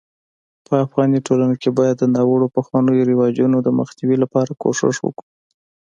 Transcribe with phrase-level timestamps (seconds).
[0.65, 5.29] په افغاني ټولنه کي بايد د ناړوه پخوانيو رواجونو دمخ نيوي لپاره کوښښ وکړو